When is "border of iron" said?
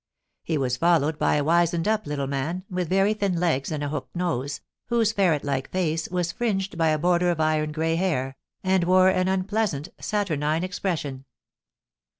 6.97-7.71